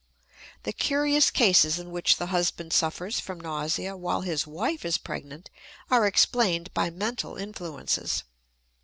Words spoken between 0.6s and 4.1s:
The curious cases in which the husband suffers from nausea